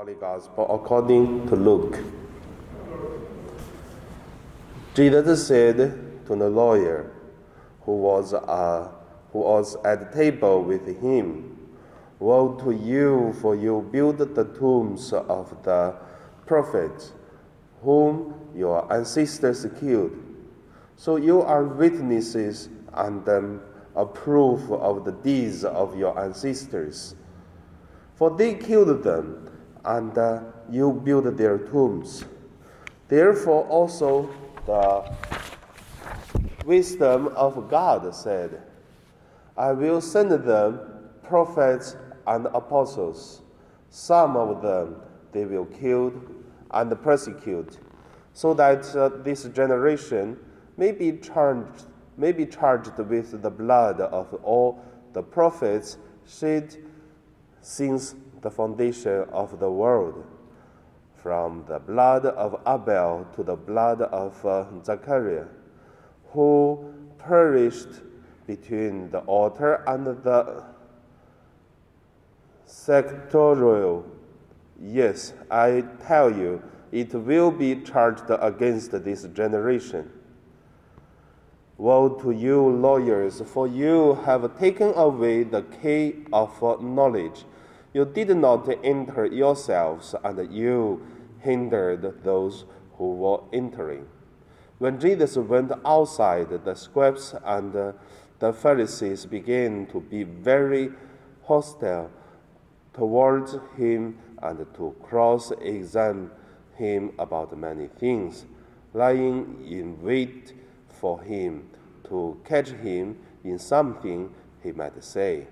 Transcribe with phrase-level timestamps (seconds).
[0.00, 1.98] Holy Gospel according to Luke.
[4.94, 5.76] Jesus said
[6.24, 7.12] to the lawyer
[7.82, 8.88] who was, uh,
[9.30, 11.68] who was at table with him,
[12.18, 15.94] Woe to you, for you build the tombs of the
[16.46, 17.12] prophets
[17.82, 20.16] whom your ancestors killed.
[20.96, 23.60] So you are witnesses and um,
[23.94, 27.16] approve of the deeds of your ancestors.
[28.14, 29.48] For they killed them,
[29.84, 30.40] and uh,
[30.70, 32.24] you build their tombs.
[33.08, 34.30] Therefore, also
[34.66, 35.12] the
[36.64, 38.62] wisdom of God said,
[39.56, 40.80] I will send them
[41.22, 41.96] prophets
[42.26, 43.42] and apostles.
[43.90, 44.96] Some of them
[45.32, 46.12] they will kill
[46.70, 47.78] and persecute,
[48.32, 50.38] so that uh, this generation
[50.76, 56.76] may be charged, may be charged with the blood of all the prophets shed
[57.60, 60.24] since the foundation of the world,
[61.14, 65.46] from the blood of Abel to the blood of uh, Zachariah,
[66.32, 68.00] who perished
[68.46, 70.64] between the altar and the
[72.66, 74.04] sectorial.
[74.80, 80.10] Yes, I tell you, it will be charged against this generation.
[81.76, 87.44] Woe to you, lawyers, for you have taken away the key of knowledge.
[87.92, 91.04] You did not enter yourselves, and you
[91.40, 92.64] hindered those
[92.96, 94.06] who were entering.
[94.78, 97.72] When Jesus went outside, the scribes and
[98.38, 100.90] the Pharisees began to be very
[101.44, 102.10] hostile
[102.94, 106.30] towards him and to cross examine
[106.76, 108.46] him about many things,
[108.94, 110.54] lying in wait
[110.88, 111.68] for him
[112.08, 115.46] to catch him in something he might say.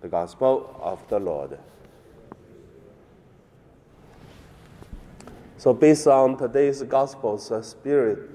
[0.00, 1.58] The Gospel of the Lord.
[5.56, 8.30] So, based on today's Gospel's spirit,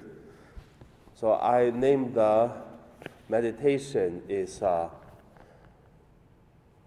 [1.16, 2.52] so I named the
[3.29, 4.90] meditation is uh,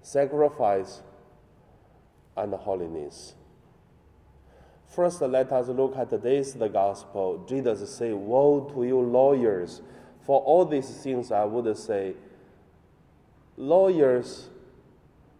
[0.02, 1.00] sacrifice
[2.36, 3.34] and holiness.
[4.86, 7.44] First, let us look at today's the gospel.
[7.48, 9.80] Jesus say, "Woe to you, lawyers!
[10.20, 12.14] For all these things, I would say,
[13.56, 14.50] lawyers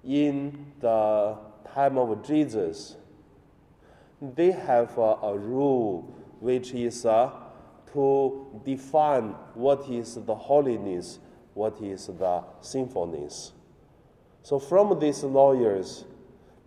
[0.06, 1.37] in the
[1.75, 2.97] time of Jesus,
[4.21, 6.03] they have a, a rule
[6.41, 7.31] which is uh,
[7.93, 11.19] to define what is the holiness,
[11.55, 13.53] what is the sinfulness.
[14.43, 16.05] So, from these lawyers,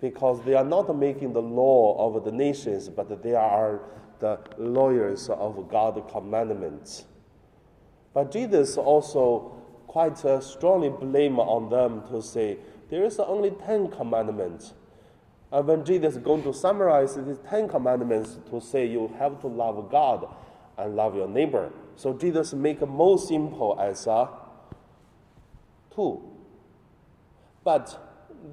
[0.02, 3.82] because they are not making the law of the nations, but they are
[4.20, 7.06] the lawyers of God's commandments.
[8.14, 9.56] But Jesus also
[9.88, 12.58] quite uh, strongly blame on them to say
[12.90, 14.74] there is only ten commandments.
[15.52, 19.48] And when Jesus is going to summarize these ten commandments to say you have to
[19.48, 20.28] love God
[20.78, 24.28] and love your neighbor, so Jesus make it more simple as uh,
[25.94, 26.22] two.
[27.64, 28.00] But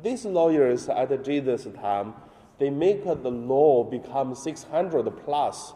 [0.02, 2.14] these lawyers at Jesus' time,
[2.58, 5.74] they make the law become 600 plus.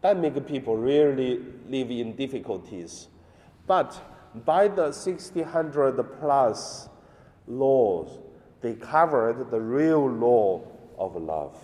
[0.00, 3.08] That make people really live in difficulties.
[3.66, 4.00] But
[4.44, 6.88] by the 600 plus
[7.46, 8.18] laws,
[8.60, 10.62] they covered the real law
[10.98, 11.56] of love.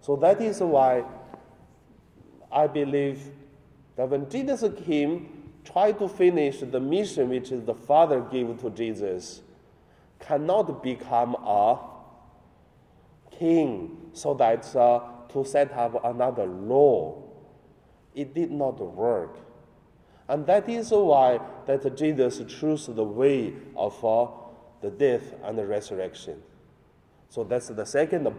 [0.00, 1.04] So that is why
[2.50, 3.20] I believe
[3.96, 9.42] that when Jesus came, tried to finish the mission which the Father gave to Jesus,
[10.20, 11.78] cannot become a
[13.38, 15.00] king so that uh,
[15.32, 17.22] to set up another law.
[18.14, 19.36] It did not work.
[20.28, 24.26] And that is why that Jesus chose the way of uh,
[24.80, 26.42] the death and the resurrection.
[27.28, 28.32] So that's the second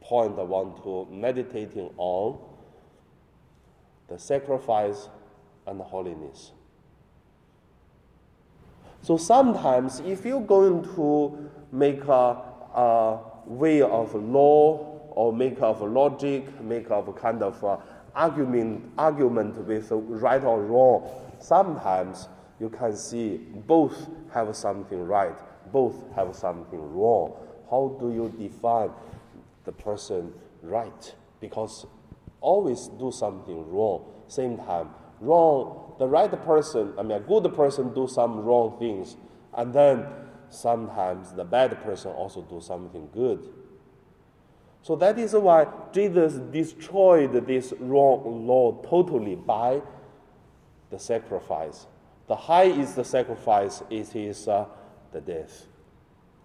[0.00, 2.38] point I want to meditating on
[4.08, 5.08] the sacrifice
[5.66, 6.52] and holiness.
[9.00, 12.38] So sometimes, if you're going to make a,
[12.74, 17.76] a way of law or make of logic, make of kind of uh,
[18.14, 22.28] argument, argument with right or wrong, sometimes
[22.60, 25.36] you can see both have something right,
[25.74, 27.34] both have something wrong.
[27.70, 28.90] How do you define
[29.64, 30.32] the person
[30.62, 31.14] right?
[31.40, 31.86] Because
[32.40, 34.88] always do something wrong, same time
[35.20, 39.16] wrong the right person, I mean, a good person do some wrong things,
[39.56, 40.06] and then
[40.50, 43.48] sometimes the bad person also do something good.
[44.82, 49.80] So that is why Jesus destroyed this wrong law totally by
[50.90, 51.86] the sacrifice.
[52.26, 54.66] The highest sacrifice is his uh,
[55.14, 55.66] the death.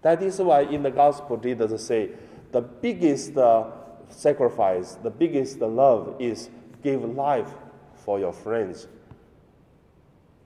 [0.00, 2.10] That is why in the gospel, Jesus say,
[2.52, 3.70] the biggest uh,
[4.08, 6.48] sacrifice, the biggest love is
[6.82, 7.50] give life
[7.94, 8.86] for your friends.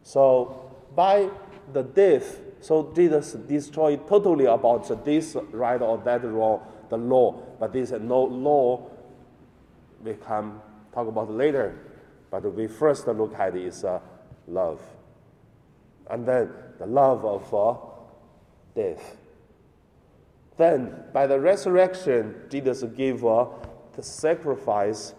[0.02, 1.30] So by
[1.72, 7.40] the death, so Jesus destroyed totally about this right or that wrong, the law.
[7.60, 8.90] But this no law
[10.02, 10.60] we can
[10.92, 11.78] talk about later.
[12.30, 14.00] But we first look at is uh,
[14.48, 14.80] love.
[16.10, 17.93] And then the love of uh,
[18.74, 19.16] death.
[20.56, 23.46] Then, by the resurrection, Jesus gave uh,
[23.94, 25.14] the sacrifice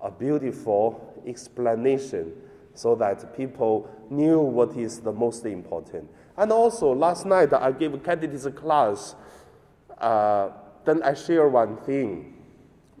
[0.00, 2.32] a beautiful explanation
[2.74, 6.08] so that people knew what is the most important.
[6.36, 9.16] And also, last night I gave a catechism class.
[9.98, 10.50] Uh,
[10.84, 12.34] then I share one thing.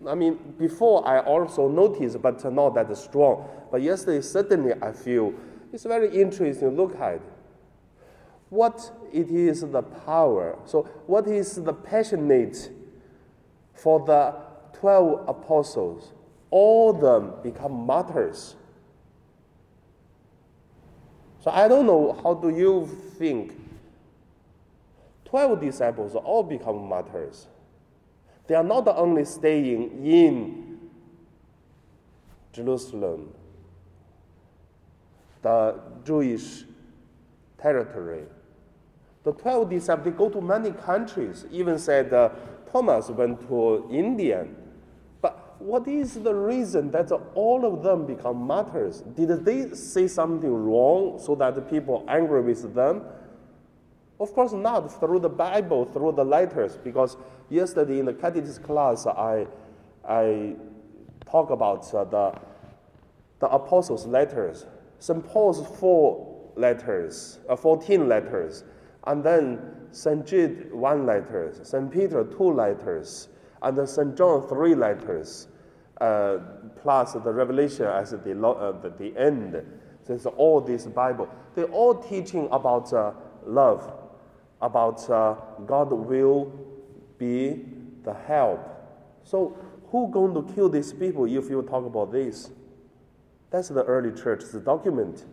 [0.06, 3.48] I mean, before I also noticed, but not that strong.
[3.70, 5.32] But yesterday, suddenly I feel
[5.72, 7.20] it's very interesting to look at
[8.50, 10.58] what it is the power.
[10.64, 12.70] So, what is the passionate
[13.74, 14.34] for the
[14.78, 16.12] 12 apostles?
[16.50, 18.56] All of them become martyrs.
[21.40, 22.86] So, I don't know, how do you
[23.18, 23.54] think?
[25.26, 27.46] 12 disciples all become martyrs.
[28.46, 30.78] They are not only staying in
[32.50, 33.34] Jerusalem,
[35.42, 36.64] the Jewish
[37.58, 38.24] territory.
[39.28, 42.30] The 12 disciples, they go to many countries, even said uh,
[42.72, 44.46] Thomas went to India.
[45.20, 49.02] But what is the reason that all of them become martyrs?
[49.02, 53.02] Did they say something wrong so that the people angry with them?
[54.18, 57.18] Of course not, through the Bible, through the letters, because
[57.50, 59.46] yesterday in the catechism class, I,
[60.08, 60.56] I
[61.30, 62.40] talk about uh, the,
[63.40, 64.64] the apostles' letters.
[65.00, 65.22] St.
[65.22, 68.64] Paul's four letters, uh, 14 letters,
[69.06, 69.60] and then
[69.90, 70.26] St.
[70.26, 71.90] Jude one letter, St.
[71.90, 73.28] Peter two letters,
[73.62, 74.16] and then St.
[74.16, 75.48] John three letters,
[76.00, 76.38] uh,
[76.82, 79.62] plus the Revelation as the, uh, the, the end.
[80.08, 81.28] It's all this Bible.
[81.54, 83.12] They're all teaching about uh,
[83.44, 83.92] love,
[84.62, 85.34] about uh,
[85.66, 86.52] God will
[87.18, 87.66] be
[88.04, 88.60] the help.
[89.24, 89.58] So
[89.90, 92.50] who going to kill these people if you talk about this?
[93.50, 95.24] That's the early church's document.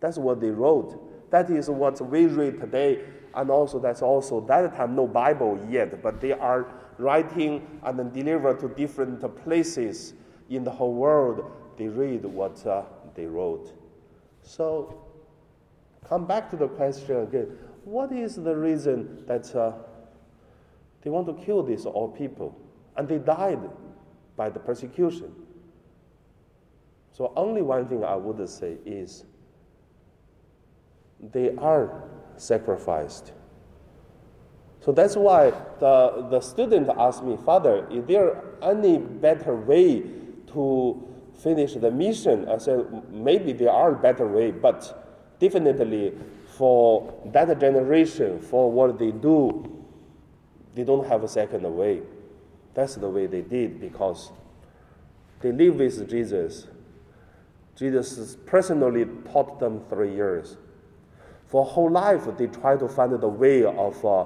[0.00, 1.11] That's what they wrote.
[1.32, 3.00] That is what we read today,
[3.34, 6.66] and also that's also that time no Bible yet, but they are
[6.98, 10.12] writing and then deliver to different places
[10.50, 11.50] in the whole world.
[11.78, 12.82] They read what uh,
[13.14, 13.72] they wrote.
[14.42, 15.06] So,
[16.06, 19.72] come back to the question again what is the reason that uh,
[21.00, 22.54] they want to kill these all people?
[22.94, 23.70] And they died
[24.36, 25.34] by the persecution.
[27.10, 29.24] So, only one thing I would say is
[31.30, 32.02] they are
[32.36, 33.32] sacrificed.
[34.80, 40.02] So that's why the, the student asked me, Father, is there any better way
[40.48, 41.08] to
[41.40, 42.48] finish the mission?
[42.48, 46.12] I said, maybe there are better way, but definitely
[46.56, 49.84] for that generation, for what they do,
[50.74, 52.02] they don't have a second way.
[52.74, 54.32] That's the way they did because
[55.40, 56.66] they live with Jesus.
[57.76, 60.56] Jesus personally taught them three years.
[61.52, 64.24] For whole life, they try to find the way of uh,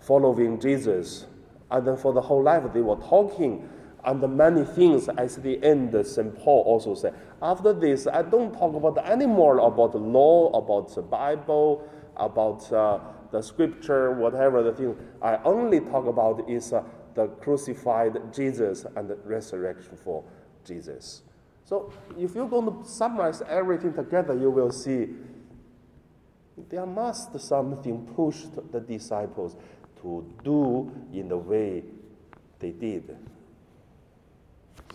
[0.00, 1.26] following Jesus.
[1.72, 3.68] And then for the whole life, they were talking
[4.04, 6.36] and many things at the end, St.
[6.38, 11.02] Paul also said, after this, I don't talk about anymore about the law, about the
[11.02, 13.00] Bible, about uh,
[13.32, 14.96] the scripture, whatever the thing.
[15.20, 16.84] I only talk about is uh,
[17.14, 20.22] the crucified Jesus and the resurrection for
[20.64, 21.22] Jesus.
[21.64, 25.10] So if you're going to summarize everything together, you will see
[26.68, 29.56] there must something push the disciples
[30.02, 31.82] to do in the way
[32.58, 33.16] they did.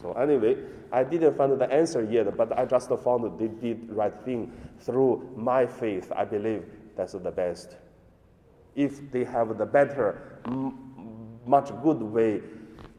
[0.02, 0.58] So anyway,
[0.92, 5.34] I didn't find the answer yet, but I just found they did right thing through
[5.36, 6.12] my faith.
[6.16, 7.76] I believe that's the best.
[8.76, 10.40] If they have the better,
[11.46, 12.42] much good way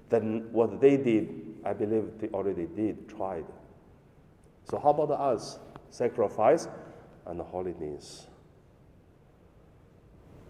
[0.08, 3.44] than what they did, I believe they already did, tried.
[4.64, 5.58] So how about us?
[5.90, 6.66] Sacrifice
[7.26, 8.26] and holiness.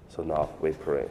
[0.08, 1.06] So now we pray.